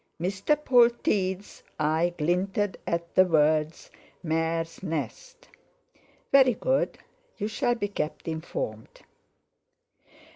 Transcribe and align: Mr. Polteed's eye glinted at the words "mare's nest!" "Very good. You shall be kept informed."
Mr. 0.19 0.55
Polteed's 0.55 1.61
eye 1.79 2.11
glinted 2.17 2.79
at 2.87 3.13
the 3.13 3.23
words 3.23 3.91
"mare's 4.23 4.81
nest!" 4.81 5.47
"Very 6.31 6.55
good. 6.55 6.97
You 7.37 7.47
shall 7.47 7.75
be 7.75 7.87
kept 7.89 8.27
informed." 8.27 9.01